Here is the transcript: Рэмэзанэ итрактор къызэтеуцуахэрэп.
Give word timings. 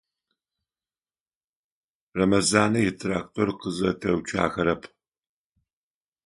Рэмэзанэ 2.17 2.79
итрактор 2.89 3.49
къызэтеуцуахэрэп. 3.59 4.81